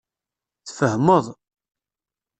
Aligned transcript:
Tfehmeḍ. 0.67 1.25